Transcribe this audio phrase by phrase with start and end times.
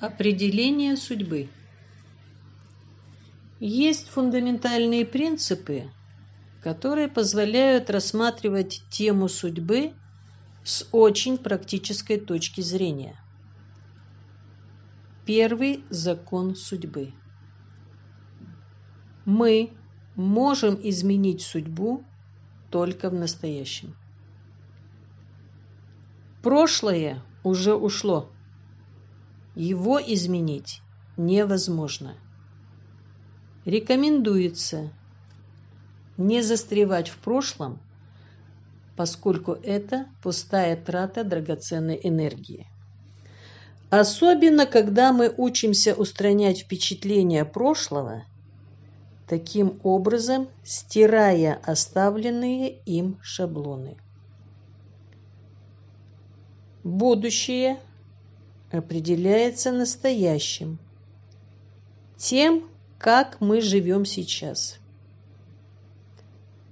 [0.00, 1.48] Определение судьбы.
[3.58, 5.90] Есть фундаментальные принципы,
[6.62, 9.94] которые позволяют рассматривать тему судьбы
[10.62, 13.16] с очень практической точки зрения.
[15.26, 17.12] Первый закон судьбы.
[19.24, 19.72] Мы
[20.14, 22.04] можем изменить судьбу
[22.70, 23.96] только в настоящем.
[26.40, 28.30] Прошлое уже ушло
[29.58, 30.82] его изменить
[31.16, 32.14] невозможно.
[33.64, 34.92] Рекомендуется
[36.16, 37.80] не застревать в прошлом,
[38.96, 42.68] поскольку это пустая трата драгоценной энергии.
[43.90, 48.22] Особенно, когда мы учимся устранять впечатления прошлого,
[49.26, 53.96] таким образом стирая оставленные им шаблоны.
[56.84, 57.80] Будущее
[58.70, 60.78] определяется настоящим,
[62.16, 64.78] тем, как мы живем сейчас.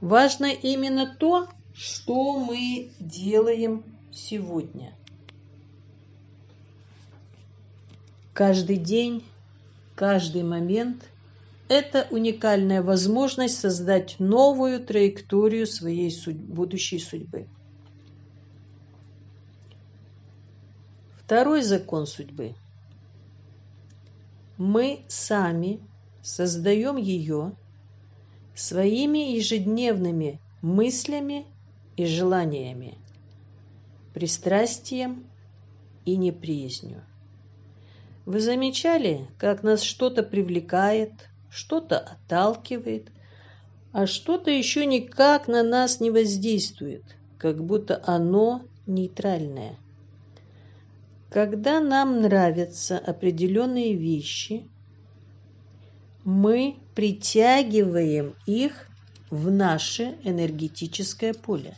[0.00, 4.94] Важно именно то, что мы делаем сегодня.
[8.32, 9.24] Каждый день,
[9.94, 11.04] каждый момент–
[11.68, 17.46] это уникальная возможность создать новую траекторию своей будущей судьбы.
[21.30, 22.56] Второй закон судьбы.
[24.58, 25.78] Мы сами
[26.22, 27.52] создаем ее
[28.56, 31.46] своими ежедневными мыслями
[31.96, 32.98] и желаниями,
[34.12, 35.24] пристрастием
[36.04, 37.04] и неприязнью.
[38.26, 41.12] Вы замечали, как нас что-то привлекает,
[41.48, 43.06] что-то отталкивает,
[43.92, 47.04] а что-то еще никак на нас не воздействует,
[47.38, 49.76] как будто оно нейтральное–
[51.30, 54.68] когда нам нравятся определенные вещи,
[56.24, 58.88] мы притягиваем их
[59.30, 61.76] в наше энергетическое поле.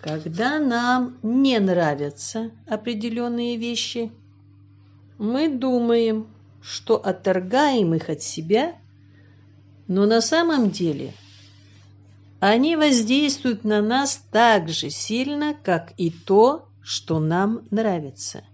[0.00, 4.12] Когда нам не нравятся определенные вещи,
[5.18, 6.28] мы думаем,
[6.60, 8.76] что отторгаем их от себя,
[9.88, 11.14] но на самом деле–
[12.40, 18.44] они воздействуют на нас так же сильно, как и то, что нам нравится.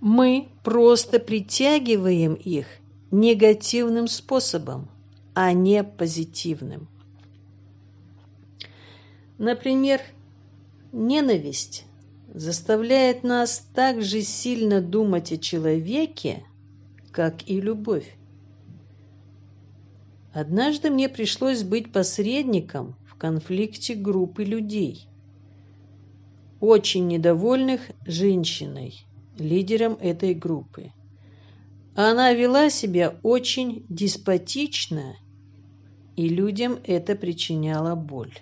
[0.00, 2.66] Мы просто притягиваем их
[3.10, 4.88] негативным способом,
[5.34, 6.88] а не позитивным.
[9.38, 10.00] Например,
[10.92, 11.86] ненависть
[12.32, 16.44] заставляет нас так же сильно думать о человеке,
[17.10, 18.16] как и любовь.
[20.32, 25.08] Однажды мне пришлось быть посредником в конфликте группы людей,
[26.60, 29.04] очень недовольных женщиной,
[29.38, 30.92] лидером этой группы.
[31.96, 35.16] Она вела себя очень деспотично,
[36.14, 38.38] и людям это причиняло боль.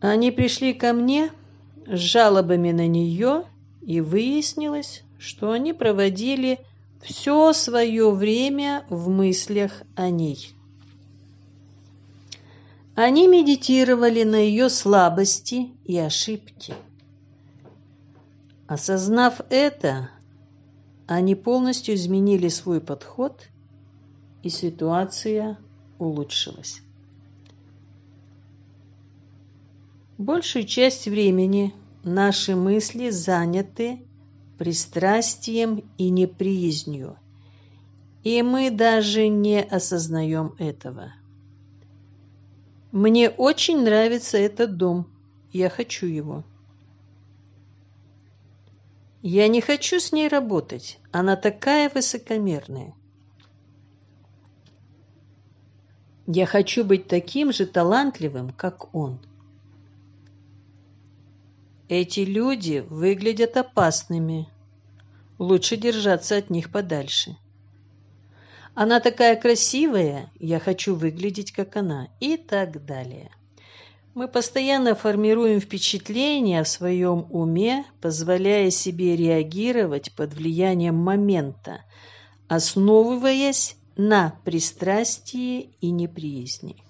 [0.00, 1.30] Они пришли ко мне
[1.86, 3.44] с жалобами на нее,
[3.82, 6.58] и выяснилось, что они проводили
[7.02, 10.54] все свое время в мыслях о ней.
[12.94, 16.74] Они медитировали на ее слабости и ошибки.
[18.66, 20.10] Осознав это,
[21.06, 23.48] они полностью изменили свой подход,
[24.42, 25.58] и ситуация
[25.98, 26.82] улучшилась.
[30.18, 31.74] Большую часть времени
[32.04, 34.00] наши мысли заняты
[34.58, 37.16] пристрастием и неприязнью,
[38.22, 41.12] и мы даже не осознаем этого.
[42.92, 45.06] Мне очень нравится этот дом,
[45.52, 46.44] я хочу его.
[49.22, 52.94] Я не хочу с ней работать, она такая высокомерная.
[56.26, 59.20] Я хочу быть таким же талантливым, как он.
[61.94, 64.48] Эти люди выглядят опасными.
[65.38, 67.36] Лучше держаться от них подальше.
[68.74, 73.30] Она такая красивая, я хочу выглядеть как она и так далее.
[74.14, 81.82] Мы постоянно формируем впечатления в своем уме, позволяя себе реагировать под влиянием момента,
[82.48, 86.82] основываясь на пристрастии и неприязни.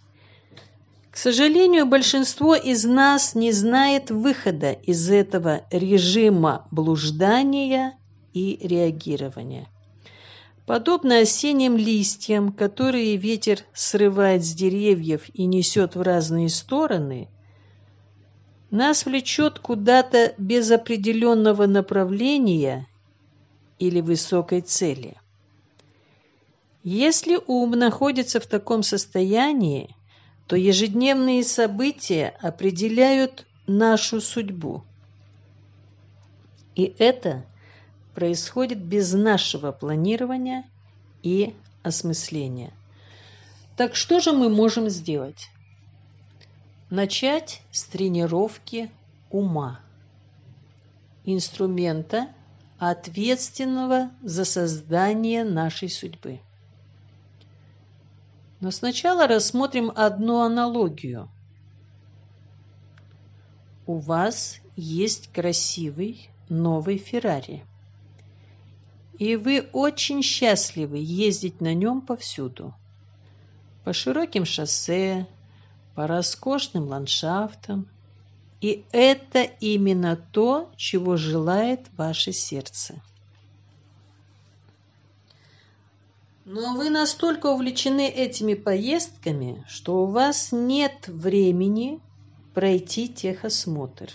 [1.13, 7.99] К сожалению, большинство из нас не знает выхода из этого режима блуждания
[8.33, 9.69] и реагирования.
[10.65, 17.29] Подобно осенним листьям, которые ветер срывает с деревьев и несет в разные стороны,
[18.71, 22.89] нас влечет куда-то без определенного направления
[23.79, 25.19] или высокой цели.
[26.83, 29.95] Если ум находится в таком состоянии,
[30.53, 34.85] то ежедневные события определяют нашу судьбу.
[36.75, 37.47] И это
[38.15, 40.65] происходит без нашего планирования
[41.23, 42.71] и осмысления.
[43.79, 45.49] Так что же мы можем сделать?
[46.91, 48.91] Начать с тренировки
[49.31, 49.81] ума,
[51.25, 52.29] инструмента,
[52.79, 56.41] ответственного за создание нашей судьбы.
[58.63, 61.29] Но сначала рассмотрим одну аналогию.
[63.87, 67.65] У вас есть красивый новый Феррари.
[69.19, 72.73] И вы очень счастливы ездить на нем повсюду.
[73.83, 75.27] По широким шоссе,
[75.97, 77.89] по роскошным ландшафтам.
[78.61, 83.03] И это именно то, чего желает ваше сердце.
[86.45, 92.01] Но вы настолько увлечены этими поездками, что у вас нет времени
[92.53, 94.11] пройти техосмотр.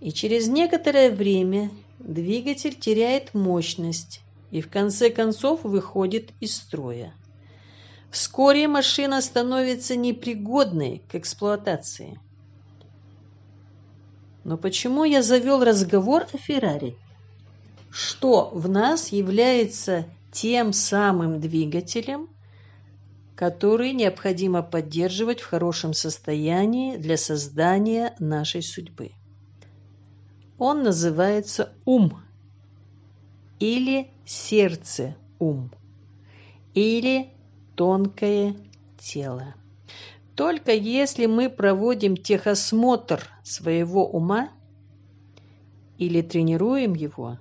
[0.00, 4.20] И через некоторое время двигатель теряет мощность
[4.50, 7.14] и в конце концов выходит из строя.
[8.10, 12.20] Вскоре машина становится непригодной к эксплуатации.
[14.44, 16.96] Но почему я завел разговор о Феррари?
[17.90, 22.28] Что в нас является тем самым двигателем,
[23.34, 29.12] который необходимо поддерживать в хорошем состоянии для создания нашей судьбы.
[30.58, 32.20] Он называется ум
[33.58, 35.70] или сердце ум
[36.74, 37.30] или
[37.76, 38.56] тонкое
[38.98, 39.54] тело.
[40.36, 44.50] Только если мы проводим техосмотр своего ума
[45.98, 47.38] или тренируем его,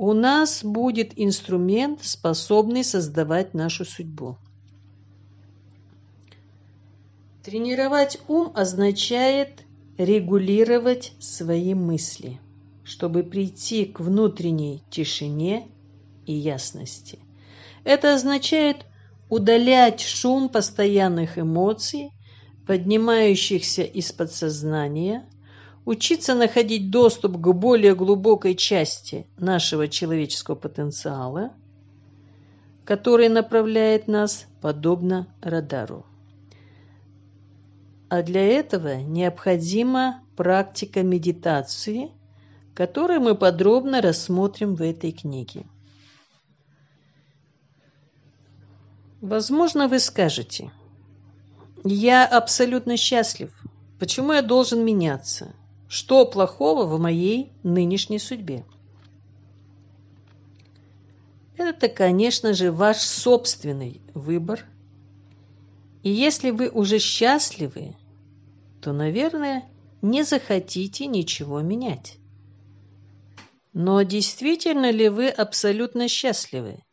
[0.00, 4.38] у нас будет инструмент, способный создавать нашу судьбу.
[7.44, 9.60] Тренировать ум означает
[9.98, 12.40] регулировать свои мысли,
[12.82, 15.68] чтобы прийти к внутренней тишине
[16.24, 17.18] и ясности.
[17.84, 18.86] Это означает
[19.28, 22.10] удалять шум постоянных эмоций,
[22.66, 25.28] поднимающихся из подсознания,
[25.84, 31.52] учиться находить доступ к более глубокой части нашего человеческого потенциала,
[32.84, 36.04] который направляет нас подобно радару.
[38.08, 42.10] А для этого необходима практика медитации,
[42.74, 45.64] которую мы подробно рассмотрим в этой книге.
[49.20, 50.72] Возможно, вы скажете,
[51.84, 53.52] я абсолютно счастлив.
[53.98, 55.54] Почему я должен меняться?
[55.90, 58.64] Что плохого в моей нынешней судьбе?
[61.56, 64.64] Это, конечно же, ваш собственный выбор.
[66.04, 67.96] И если вы уже счастливы,
[68.80, 69.64] то, наверное,
[70.00, 72.18] не захотите ничего менять.
[73.72, 76.84] Но действительно ли вы абсолютно счастливы?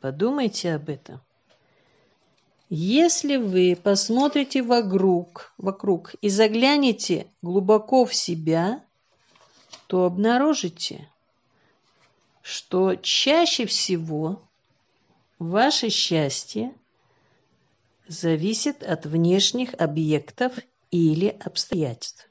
[0.00, 1.20] Подумайте об этом.
[2.70, 8.82] Если вы посмотрите вокруг, вокруг и заглянете глубоко в себя,
[9.86, 11.10] то обнаружите,
[12.40, 14.42] что чаще всего
[15.38, 16.74] ваше счастье
[18.08, 20.54] зависит от внешних объектов
[20.90, 22.28] или обстоятельств.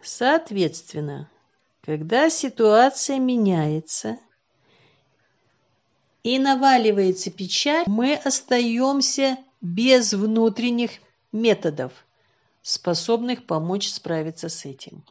[0.00, 1.28] Соответственно,
[1.80, 4.18] когда ситуация меняется–
[6.24, 10.90] и наваливается печаль, мы остаемся без внутренних
[11.32, 11.92] методов,
[12.62, 15.04] способных помочь справиться с этим.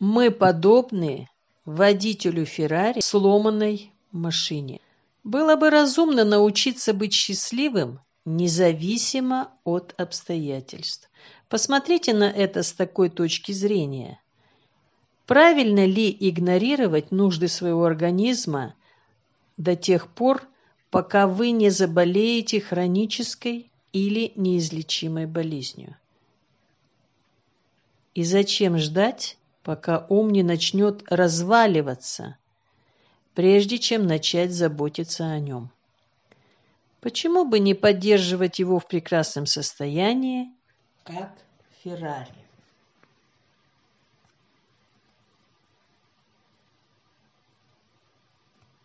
[0.00, 1.30] Мы подобны
[1.64, 4.80] водителю Феррари в сломанной машине.
[5.24, 11.08] Было бы разумно научиться быть счастливым, независимо от обстоятельств.
[11.48, 14.20] Посмотрите на это с такой точки зрения–
[15.26, 18.74] Правильно ли игнорировать нужды своего организма
[19.56, 20.46] до тех пор,
[20.90, 25.96] пока вы не заболеете хронической или неизлечимой болезнью?
[28.14, 32.38] И зачем ждать, пока ум не начнет разваливаться,
[33.34, 35.70] прежде чем начать заботиться о нем?
[37.00, 40.52] Почему бы не поддерживать его в прекрасном состоянии,
[41.04, 41.32] как
[41.82, 42.45] Феррари?